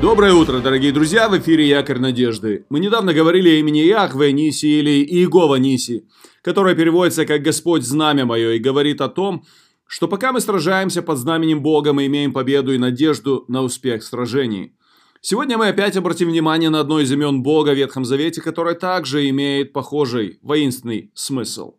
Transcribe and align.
Доброе 0.00 0.32
утро, 0.32 0.60
дорогие 0.60 0.92
друзья! 0.92 1.28
В 1.28 1.36
эфире 1.38 1.68
Якорь 1.68 1.98
Надежды. 1.98 2.64
Мы 2.68 2.78
недавно 2.78 3.12
говорили 3.12 3.48
о 3.48 3.58
имени 3.58 3.80
Яхве 3.80 4.32
Ниси 4.32 4.66
или 4.66 5.04
Иегова 5.04 5.56
Ниси, 5.56 6.06
которое 6.40 6.76
переводится 6.76 7.26
как 7.26 7.42
«Господь 7.42 7.82
знамя 7.82 8.24
мое» 8.24 8.52
и 8.52 8.58
говорит 8.60 9.00
о 9.00 9.08
том, 9.08 9.44
что 9.88 10.06
пока 10.06 10.32
мы 10.32 10.40
сражаемся 10.40 11.02
под 11.02 11.18
знаменем 11.18 11.62
Бога, 11.62 11.92
мы 11.92 12.06
имеем 12.06 12.32
победу 12.32 12.72
и 12.72 12.78
надежду 12.78 13.44
на 13.48 13.62
успех 13.62 14.02
в 14.02 14.06
сражении. 14.06 14.72
Сегодня 15.20 15.58
мы 15.58 15.66
опять 15.66 15.96
обратим 15.96 16.28
внимание 16.28 16.70
на 16.70 16.78
одно 16.78 17.00
из 17.00 17.10
имен 17.10 17.42
Бога 17.42 17.70
в 17.70 17.76
Ветхом 17.76 18.04
Завете, 18.04 18.40
которое 18.40 18.76
также 18.76 19.28
имеет 19.30 19.72
похожий 19.72 20.38
воинственный 20.42 21.10
смысл. 21.14 21.74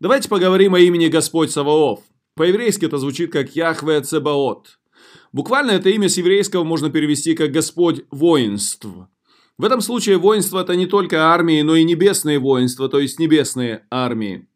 Давайте 0.00 0.28
поговорим 0.28 0.74
о 0.74 0.80
имени 0.80 1.08
Господь 1.08 1.50
Саваоф. 1.50 2.00
По-еврейски 2.36 2.84
это 2.84 2.98
звучит 2.98 3.32
как 3.32 3.56
Яхве 3.56 4.02
Цебаот– 4.02 4.78
Буквально 5.32 5.72
это 5.72 5.88
имя 5.88 6.08
с 6.08 6.16
еврейского 6.16 6.62
можно 6.62 6.90
перевести 6.90 7.34
как 7.34 7.50
«Господь 7.50 8.04
воинств». 8.12 8.86
В 9.56 9.64
этом 9.64 9.80
случае 9.80 10.18
воинство 10.18 10.60
это 10.60 10.74
не 10.74 10.86
только 10.86 11.32
армии, 11.32 11.62
но 11.62 11.74
и 11.74 11.84
небесные 11.84 12.38
воинства, 12.38 12.88
то 12.88 12.98
есть 13.00 13.18
небесные 13.18 13.86
армии. 13.90 14.48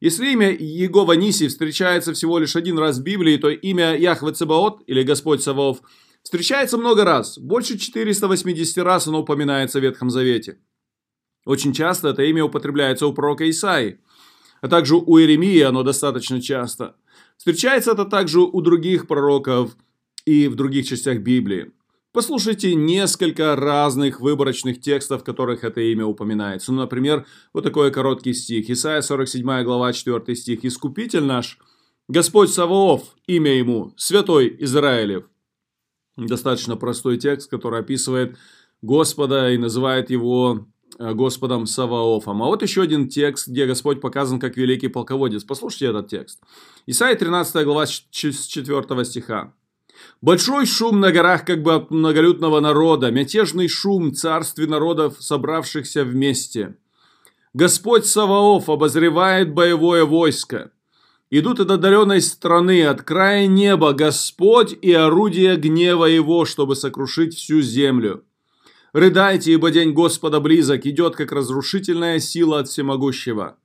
Если 0.00 0.32
имя 0.32 0.50
Егова 0.50 1.12
Ниси 1.12 1.48
встречается 1.48 2.14
всего 2.14 2.38
лишь 2.38 2.56
один 2.56 2.78
раз 2.78 2.98
в 2.98 3.02
Библии, 3.02 3.36
то 3.36 3.50
имя 3.50 3.96
Яхве 3.96 4.32
Цебаот 4.32 4.82
или 4.86 5.02
Господь 5.02 5.42
Саваоф 5.42 5.82
встречается 6.22 6.78
много 6.78 7.04
раз. 7.04 7.38
Больше 7.38 7.78
480 7.78 8.78
раз 8.78 9.06
оно 9.06 9.20
упоминается 9.20 9.78
в 9.78 9.82
Ветхом 9.82 10.08
Завете. 10.08 10.58
Очень 11.44 11.72
часто 11.74 12.08
это 12.08 12.22
имя 12.22 12.44
употребляется 12.44 13.06
у 13.06 13.12
пророка 13.12 13.48
Исаи, 13.48 14.00
а 14.62 14.68
также 14.68 14.96
у 14.96 15.18
Иеремии 15.18 15.60
оно 15.60 15.82
достаточно 15.82 16.40
часто. 16.40 16.96
Встречается 17.36 17.92
это 17.92 18.04
также 18.04 18.40
у 18.40 18.60
других 18.60 19.06
пророков– 19.06 19.76
и 20.24 20.48
в 20.48 20.54
других 20.54 20.86
частях 20.86 21.18
Библии. 21.18 21.72
Послушайте 22.12 22.74
несколько 22.74 23.54
разных 23.54 24.20
выборочных 24.20 24.80
текстов, 24.80 25.20
в 25.20 25.24
которых 25.24 25.62
это 25.62 25.80
имя 25.80 26.04
упоминается. 26.04 26.72
Ну, 26.72 26.78
например, 26.80 27.24
вот 27.52 27.62
такой 27.62 27.92
короткий 27.92 28.34
стих. 28.34 28.68
Исайя 28.68 29.00
47 29.00 29.62
глава 29.62 29.92
4 29.92 30.34
стих. 30.34 30.64
«Искупитель 30.64 31.22
наш, 31.22 31.58
Господь 32.08 32.50
Саваоф, 32.50 33.02
имя 33.28 33.52
ему, 33.52 33.94
Святой 33.96 34.56
Израилев». 34.58 35.26
Достаточно 36.16 36.76
простой 36.76 37.16
текст, 37.16 37.48
который 37.48 37.78
описывает 37.78 38.36
Господа 38.82 39.52
и 39.52 39.56
называет 39.56 40.10
его 40.10 40.66
э, 40.98 41.12
Господом 41.14 41.66
Саваофом. 41.66 42.42
А 42.42 42.46
вот 42.46 42.62
еще 42.62 42.82
один 42.82 43.08
текст, 43.08 43.46
где 43.46 43.66
Господь 43.66 44.00
показан 44.00 44.40
как 44.40 44.56
великий 44.56 44.88
полководец. 44.88 45.44
Послушайте 45.44 45.86
этот 45.86 46.08
текст. 46.08 46.40
Исайя 46.86 47.14
13 47.14 47.64
глава 47.64 47.86
с 47.86 47.90
4 48.10 49.04
стиха. 49.04 49.54
Большой 50.22 50.66
шум 50.66 51.00
на 51.00 51.12
горах 51.12 51.44
как 51.44 51.62
бы 51.62 51.74
от 51.74 51.90
многолюдного 51.90 52.60
народа, 52.60 53.10
мятежный 53.10 53.68
шум 53.68 54.14
царстве 54.14 54.66
народов, 54.66 55.16
собравшихся 55.20 56.04
вместе. 56.04 56.76
Господь 57.54 58.06
Саваоф 58.06 58.68
обозревает 58.68 59.52
боевое 59.54 60.04
войско. 60.04 60.70
Идут 61.30 61.60
от 61.60 61.70
отдаленной 61.70 62.20
страны, 62.20 62.84
от 62.84 63.02
края 63.02 63.46
неба, 63.46 63.92
Господь 63.92 64.76
и 64.82 64.92
орудие 64.92 65.56
гнева 65.56 66.04
Его, 66.04 66.44
чтобы 66.44 66.76
сокрушить 66.76 67.36
всю 67.36 67.62
землю. 67.62 68.24
Рыдайте, 68.92 69.52
ибо 69.52 69.70
день 69.70 69.92
Господа 69.92 70.40
близок, 70.40 70.86
идет 70.86 71.14
как 71.14 71.30
разрушительная 71.30 72.18
сила 72.18 72.58
от 72.58 72.68
всемогущего. 72.68 73.56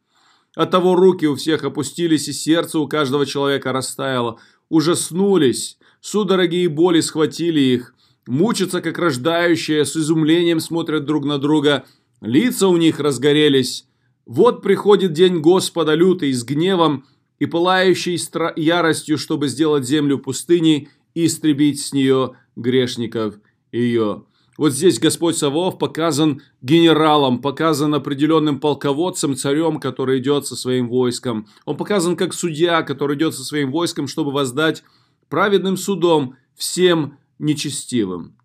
От 0.56 0.72
того 0.72 0.96
руки 0.96 1.26
у 1.26 1.36
всех 1.36 1.64
опустились, 1.64 2.28
и 2.28 2.34
сердце 2.34 2.80
у 2.80 2.88
каждого 2.88 3.26
человека 3.26 3.74
растаяло. 3.74 4.40
Ужаснулись, 4.70 5.78
Судороги 6.06 6.58
и 6.58 6.68
боли 6.68 7.00
схватили 7.00 7.60
их. 7.60 7.96
Мучатся, 8.28 8.80
как 8.80 9.00
рождающие, 9.00 9.84
с 9.86 9.98
изумлением 9.98 10.60
смотрят 10.60 11.04
друг 11.04 11.26
на 11.26 11.40
друга. 11.40 11.86
Лица 12.22 12.68
у 12.68 12.78
них 12.78 13.00
разгорелись. 13.00 13.88
Вот 14.28 14.62
приходит 14.62 15.14
день 15.14 15.40
Господа 15.40 15.96
лютый 15.96 16.32
с 16.32 16.44
гневом 16.44 17.06
и 17.40 17.48
пылающей 17.48 18.18
стра- 18.18 18.54
яростью, 18.56 19.18
чтобы 19.18 19.48
сделать 19.48 19.88
землю 19.88 20.20
пустыней 20.20 20.90
и 21.16 21.26
истребить 21.26 21.82
с 21.82 21.92
нее 21.92 22.34
грешников 22.56 23.40
ее. 23.72 24.26
Вот 24.60 24.74
здесь 24.74 25.00
Господь 25.00 25.36
Савов 25.36 25.80
показан 25.80 26.44
генералом, 26.62 27.42
показан 27.42 27.96
определенным 27.96 28.60
полководцем, 28.60 29.36
царем, 29.36 29.80
который 29.80 30.20
идет 30.20 30.46
со 30.46 30.56
своим 30.56 30.88
войском. 30.88 31.48
Он 31.66 31.76
показан 31.76 32.16
как 32.16 32.36
судья, 32.36 32.84
который 32.84 33.18
идет 33.18 33.34
со 33.34 33.44
своим 33.44 33.72
войском, 33.72 34.08
чтобы 34.08 34.32
воздать 34.32 34.84
праведным 35.30 35.78
судом 35.78 36.36
всем 36.56 37.18
нечестивым. 37.40 38.38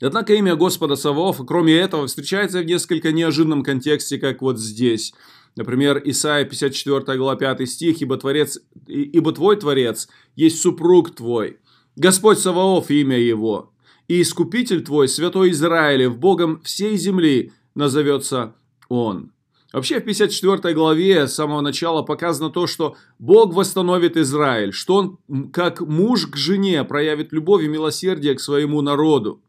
Однако 0.00 0.34
имя 0.34 0.56
Господа 0.56 0.96
Саваофа, 0.96 1.44
кроме 1.44 1.74
этого, 1.76 2.06
встречается 2.06 2.60
в 2.60 2.64
несколько 2.64 3.12
неожиданном 3.12 3.62
контексте, 3.62 4.18
как 4.18 4.42
вот 4.42 4.58
здесь. 4.58 5.14
Например, 5.54 6.00
Исайя 6.04 6.44
54 6.44 7.18
глава 7.18 7.36
5 7.36 7.68
стих, 7.68 8.00
«Ибо, 8.00 8.16
творец, 8.16 8.58
«Ибо 8.86 9.32
твой 9.32 9.56
Творец 9.56 10.08
есть 10.34 10.60
супруг 10.60 11.14
твой, 11.14 11.58
Господь 11.94 12.38
Саваоф 12.38 12.90
имя 12.90 13.18
его, 13.18 13.72
и 14.08 14.22
Искупитель 14.22 14.82
твой, 14.82 15.08
Святой 15.08 15.50
Израилев, 15.50 16.18
Богом 16.18 16.60
всей 16.62 16.96
земли 16.96 17.52
назовется 17.74 18.56
Он». 18.88 19.32
Вообще 19.72 20.00
в 20.00 20.04
54 20.04 20.74
главе 20.74 21.26
с 21.26 21.34
самого 21.34 21.62
начала 21.62 22.02
показано 22.02 22.50
то, 22.50 22.66
что 22.66 22.96
Бог 23.18 23.54
восстановит 23.54 24.16
Израиль, 24.16 24.72
что 24.72 24.96
Он 25.28 25.50
как 25.50 25.80
муж 25.80 26.26
к 26.26 26.36
жене 26.36 26.84
проявит 26.84 27.32
любовь 27.32 27.64
и 27.64 27.68
милосердие 27.68 28.34
к 28.34 28.40
своему 28.40 28.82
народу. 28.82 29.40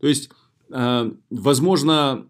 То 0.00 0.06
есть, 0.06 0.30
э, 0.70 1.10
возможно, 1.30 2.26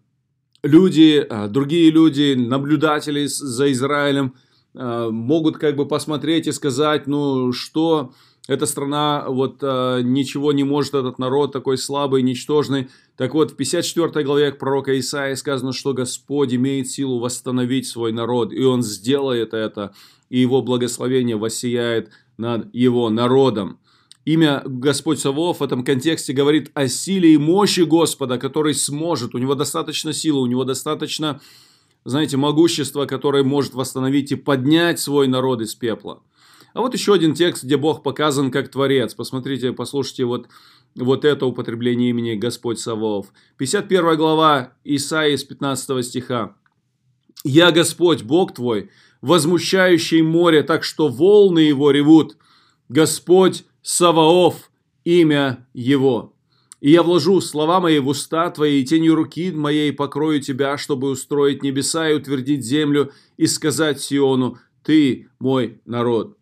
люди, 0.63 1.25
э, 1.27 1.47
другие 1.47 1.91
люди, 1.91 2.33
наблюдатели 2.33 3.27
за 3.27 3.71
Израилем 3.71 4.33
э, 4.73 5.09
могут 5.11 5.57
как 5.57 5.75
бы 5.75 5.87
посмотреть 5.87 6.47
и 6.47 6.51
сказать, 6.51 7.05
ну 7.05 7.51
что 7.51 8.13
эта 8.51 8.65
страна 8.65 9.23
вот 9.29 9.59
э, 9.61 10.01
ничего 10.03 10.51
не 10.51 10.65
может, 10.65 10.93
этот 10.93 11.19
народ 11.19 11.53
такой 11.53 11.77
слабый, 11.77 12.21
ничтожный. 12.21 12.89
Так 13.15 13.33
вот, 13.33 13.51
в 13.51 13.55
54 13.55 14.25
главе 14.25 14.51
пророка 14.51 14.99
Исаия 14.99 15.37
сказано, 15.37 15.71
что 15.71 15.93
Господь 15.93 16.53
имеет 16.53 16.89
силу 16.89 17.19
восстановить 17.19 17.87
свой 17.87 18.11
народ, 18.11 18.51
и 18.51 18.61
Он 18.65 18.83
сделает 18.83 19.53
это, 19.53 19.93
и 20.27 20.39
Его 20.39 20.61
благословение 20.61 21.37
воссияет 21.37 22.09
над 22.37 22.67
Его 22.75 23.09
народом. 23.09 23.79
Имя 24.25 24.63
Господь 24.65 25.21
Савов 25.21 25.61
в 25.61 25.63
этом 25.63 25.85
контексте 25.85 26.33
говорит 26.33 26.71
о 26.73 26.89
силе 26.89 27.33
и 27.33 27.37
мощи 27.37 27.81
Господа, 27.81 28.37
который 28.37 28.73
сможет, 28.73 29.33
у 29.33 29.37
него 29.37 29.55
достаточно 29.55 30.11
силы, 30.11 30.41
у 30.41 30.45
него 30.45 30.65
достаточно, 30.65 31.39
знаете, 32.03 32.35
могущества, 32.35 33.05
которое 33.05 33.45
может 33.45 33.75
восстановить 33.75 34.33
и 34.33 34.35
поднять 34.35 34.99
свой 34.99 35.29
народ 35.29 35.61
из 35.61 35.73
пепла. 35.73 36.21
А 36.73 36.81
вот 36.81 36.93
еще 36.93 37.13
один 37.13 37.33
текст, 37.33 37.63
где 37.63 37.77
Бог 37.77 38.03
показан 38.03 38.51
как 38.51 38.69
Творец. 38.69 39.13
Посмотрите, 39.13 39.73
послушайте 39.73 40.25
вот, 40.25 40.47
вот 40.95 41.25
это 41.25 41.45
употребление 41.45 42.11
имени 42.11 42.35
Господь 42.35 42.79
Савов. 42.79 43.33
51 43.57 44.15
глава 44.15 44.73
Исаии 44.83 45.35
с 45.35 45.43
15 45.43 46.05
стиха. 46.05 46.55
«Я 47.43 47.71
Господь, 47.71 48.23
Бог 48.23 48.53
твой, 48.53 48.89
возмущающий 49.21 50.21
море, 50.21 50.63
так 50.63 50.83
что 50.83 51.07
волны 51.07 51.59
его 51.59 51.91
ревут. 51.91 52.37
Господь 52.87 53.65
Саваоф, 53.81 54.71
имя 55.03 55.67
его. 55.73 56.33
И 56.81 56.91
я 56.91 57.03
вложу 57.03 57.41
слова 57.41 57.79
мои 57.79 57.99
в 57.99 58.07
уста 58.07 58.49
твои, 58.49 58.81
и 58.81 58.85
тенью 58.85 59.15
руки 59.15 59.51
моей 59.51 59.91
покрою 59.91 60.41
тебя, 60.41 60.77
чтобы 60.77 61.09
устроить 61.09 61.63
небеса 61.63 62.09
и 62.09 62.15
утвердить 62.15 62.65
землю, 62.65 63.11
и 63.37 63.45
сказать 63.47 64.01
Сиону, 64.01 64.57
ты 64.83 65.29
мой 65.39 65.79
народ. 65.85 66.37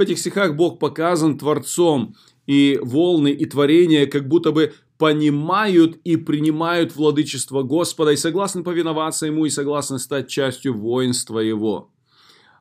В 0.00 0.02
этих 0.02 0.18
стихах 0.18 0.56
Бог 0.56 0.78
показан 0.78 1.36
Творцом, 1.36 2.14
и 2.46 2.78
волны 2.80 3.32
и 3.32 3.44
творения 3.44 4.06
как 4.06 4.28
будто 4.28 4.50
бы 4.50 4.72
понимают 4.96 5.98
и 6.04 6.16
принимают 6.16 6.96
владычество 6.96 7.62
Господа 7.62 8.12
и 8.12 8.16
согласны 8.16 8.62
повиноваться 8.62 9.26
Ему 9.26 9.44
и 9.44 9.50
согласны 9.50 9.98
стать 9.98 10.28
частью 10.28 10.72
воинства 10.72 11.38
Его. 11.38 11.90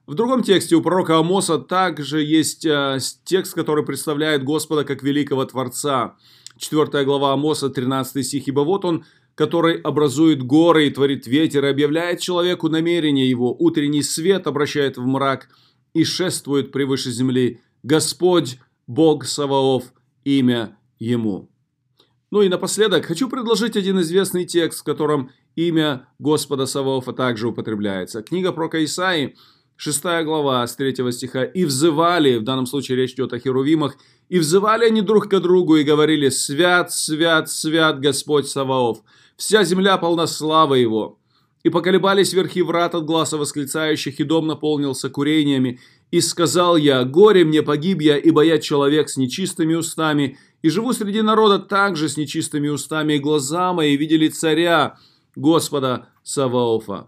В 0.05 0.15
другом 0.15 0.43
тексте 0.43 0.75
у 0.75 0.81
пророка 0.81 1.17
Амоса 1.17 1.59
также 1.59 2.21
есть 2.21 2.65
э, 2.65 2.97
текст, 3.23 3.53
который 3.53 3.85
представляет 3.85 4.43
Господа 4.43 4.83
как 4.83 5.01
великого 5.01 5.45
Творца. 5.45 6.17
4 6.57 7.05
глава 7.05 7.31
Амоса, 7.31 7.69
13 7.69 8.25
стих. 8.25 8.49
«Ибо 8.49 8.65
вот 8.65 8.83
он, 8.83 9.05
который 9.35 9.79
образует 9.79 10.43
горы 10.43 10.87
и 10.87 10.89
творит 10.89 11.25
ветер, 11.25 11.63
и 11.63 11.69
объявляет 11.69 12.19
человеку 12.19 12.67
намерение 12.67 13.29
его, 13.29 13.55
утренний 13.57 14.03
свет 14.03 14.45
обращает 14.45 14.97
в 14.97 15.05
мрак, 15.05 15.47
и 15.93 16.03
шествует 16.03 16.71
превыше 16.71 17.11
земли. 17.11 17.61
Господь, 17.83 18.59
Бог 18.87 19.25
Саваоф, 19.25 19.85
имя 20.23 20.77
Ему. 20.99 21.49
Ну 22.31 22.41
и 22.41 22.49
напоследок 22.49 23.05
хочу 23.05 23.29
предложить 23.29 23.75
один 23.75 23.99
известный 24.01 24.45
текст, 24.45 24.81
в 24.81 24.83
котором 24.83 25.31
имя 25.55 26.07
Господа 26.19 26.65
Саваофа 26.65 27.13
также 27.13 27.47
употребляется. 27.47 28.21
Книга 28.21 28.51
про 28.51 28.69
Исаии, 28.83 29.35
6 29.77 30.03
глава 30.25 30.67
с 30.67 30.75
3 30.75 31.11
стиха. 31.11 31.43
«И 31.43 31.65
взывали», 31.65 32.37
в 32.37 32.43
данном 32.43 32.65
случае 32.65 32.97
речь 32.97 33.13
идет 33.13 33.33
о 33.33 33.39
херувимах, 33.39 33.95
«и 34.27 34.37
взывали 34.37 34.85
они 34.85 35.01
друг 35.01 35.29
к 35.29 35.39
другу 35.39 35.77
и 35.77 35.83
говорили, 35.83 36.29
свят, 36.29 36.91
свят, 36.91 37.49
свят 37.49 37.99
Господь 37.99 38.47
Саваоф, 38.47 39.01
вся 39.37 39.63
земля 39.63 39.97
полна 39.97 40.27
славы 40.27 40.79
Его». 40.79 41.18
И 41.63 41.69
поколебались 41.69 42.33
верхи 42.33 42.61
врат 42.61 42.95
от 42.95 43.05
глаза 43.05 43.37
восклицающих, 43.37 44.19
и 44.19 44.23
дом 44.23 44.47
наполнился 44.47 45.09
курениями. 45.09 45.79
И 46.11 46.21
сказал 46.21 46.77
я, 46.77 47.03
горе 47.03 47.43
мне, 47.43 47.61
погиб 47.61 48.01
я, 48.01 48.17
ибо 48.17 48.41
я 48.41 48.59
человек 48.59 49.09
с 49.09 49.17
нечистыми 49.17 49.75
устами, 49.75 50.37
и 50.61 50.69
живу 50.69 50.93
среди 50.93 51.21
народа 51.21 51.59
также 51.59 52.09
с 52.09 52.17
нечистыми 52.17 52.69
устами, 52.69 53.13
и 53.13 53.19
глаза 53.19 53.73
мои 53.73 53.95
видели 53.97 54.27
царя, 54.27 54.97
Господа 55.35 56.09
Саваофа 56.23 57.07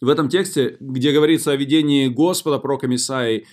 в 0.00 0.08
этом 0.08 0.28
тексте, 0.28 0.76
где 0.80 1.12
говорится 1.12 1.52
о 1.52 1.56
видении 1.56 2.08
Господа 2.08 2.58
пророка 2.58 2.92
Исаии, 2.94 3.46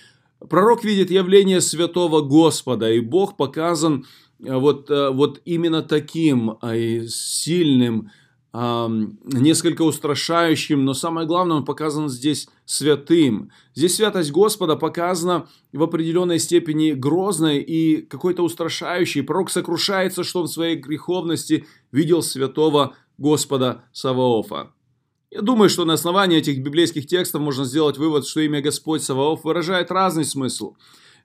пророк 0.48 0.84
видит 0.84 1.10
явление 1.10 1.60
святого 1.60 2.20
Господа, 2.20 2.92
и 2.92 3.00
Бог 3.00 3.36
показан 3.36 4.06
э, 4.44 4.54
вот, 4.54 4.90
э, 4.90 5.10
вот 5.10 5.40
именно 5.44 5.82
таким 5.82 6.58
э, 6.62 7.06
сильным, 7.08 8.10
несколько 8.56 9.82
устрашающим, 9.82 10.84
но 10.84 10.94
самое 10.94 11.26
главное, 11.26 11.58
он 11.58 11.64
показан 11.64 12.08
здесь 12.08 12.48
святым. 12.64 13.50
Здесь 13.74 13.96
святость 13.96 14.30
Господа 14.30 14.76
показана 14.76 15.46
в 15.72 15.82
определенной 15.82 16.38
степени 16.38 16.92
грозной 16.92 17.58
и 17.58 18.00
какой-то 18.00 18.42
устрашающей. 18.42 19.22
Пророк 19.22 19.50
сокрушается, 19.50 20.24
что 20.24 20.40
он 20.40 20.46
в 20.46 20.52
своей 20.52 20.76
греховности 20.76 21.66
видел 21.92 22.22
святого 22.22 22.94
Господа 23.18 23.84
Саваофа. 23.92 24.70
Я 25.30 25.42
думаю, 25.42 25.68
что 25.68 25.84
на 25.84 25.92
основании 25.94 26.38
этих 26.38 26.62
библейских 26.62 27.06
текстов 27.06 27.42
можно 27.42 27.64
сделать 27.64 27.98
вывод, 27.98 28.26
что 28.26 28.40
имя 28.40 28.62
Господь 28.62 29.02
Саваоф 29.02 29.44
выражает 29.44 29.90
разный 29.90 30.24
смысл. 30.24 30.76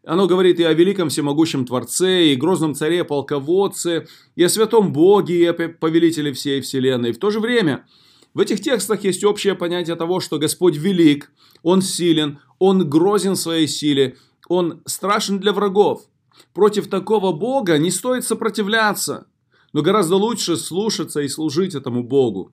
Оно 0.03 0.25
говорит 0.25 0.59
и 0.59 0.63
о 0.63 0.73
великом 0.73 1.09
всемогущем 1.09 1.65
Творце, 1.65 2.27
и 2.27 2.35
грозном 2.35 2.73
царе, 2.73 3.03
полководце, 3.03 4.07
и 4.35 4.43
о 4.43 4.49
святом 4.49 4.91
Боге, 4.91 5.39
и 5.39 5.45
о 5.45 5.53
повелителе 5.53 6.33
всей 6.33 6.61
вселенной. 6.61 7.11
В 7.11 7.19
то 7.19 7.29
же 7.29 7.39
время 7.39 7.85
в 8.33 8.39
этих 8.39 8.61
текстах 8.61 9.03
есть 9.03 9.23
общее 9.23 9.53
понятие 9.53 9.95
того, 9.95 10.19
что 10.19 10.39
Господь 10.39 10.75
велик, 10.75 11.31
Он 11.61 11.83
силен, 11.83 12.39
Он 12.57 12.89
грозен 12.89 13.35
своей 13.35 13.67
силе, 13.67 14.17
Он 14.47 14.81
страшен 14.85 15.39
для 15.39 15.53
врагов. 15.53 16.07
Против 16.53 16.89
такого 16.89 17.31
Бога 17.31 17.77
не 17.77 17.91
стоит 17.91 18.23
сопротивляться, 18.23 19.27
но 19.71 19.83
гораздо 19.83 20.15
лучше 20.15 20.57
слушаться 20.57 21.21
и 21.21 21.27
служить 21.27 21.75
этому 21.75 22.03
Богу. 22.03 22.51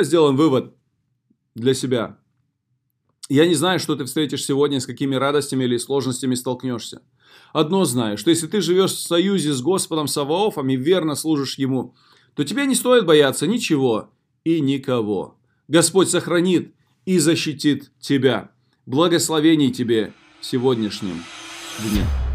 Сделаем 0.00 0.36
вывод 0.36 0.74
для 1.54 1.74
себя. 1.74 2.18
Я 3.28 3.46
не 3.46 3.54
знаю, 3.54 3.80
что 3.80 3.96
ты 3.96 4.04
встретишь 4.04 4.44
сегодня, 4.44 4.80
с 4.80 4.86
какими 4.86 5.16
радостями 5.16 5.64
или 5.64 5.78
сложностями 5.78 6.34
столкнешься. 6.34 7.02
Одно 7.52 7.84
знаю, 7.84 8.18
что 8.18 8.30
если 8.30 8.46
ты 8.46 8.60
живешь 8.60 8.92
в 8.92 9.00
союзе 9.00 9.52
с 9.52 9.60
Господом 9.60 10.06
Саваофом 10.06 10.68
и 10.68 10.76
верно 10.76 11.14
служишь 11.14 11.58
Ему, 11.58 11.94
то 12.34 12.44
тебе 12.44 12.66
не 12.66 12.74
стоит 12.74 13.04
бояться 13.04 13.46
ничего 13.46 14.10
и 14.44 14.60
никого. 14.60 15.38
Господь 15.66 16.08
сохранит 16.08 16.74
и 17.04 17.18
защитит 17.18 17.90
тебя. 17.98 18.52
Благословений 18.84 19.72
тебе 19.72 20.12
в 20.40 20.46
сегодняшнем 20.46 21.24
дне. 21.82 22.25